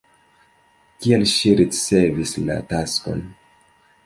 Kial 1.03 1.25
ŝi 1.33 1.53
ricevis 1.61 2.35
la 2.49 2.57
taskon? 2.73 3.23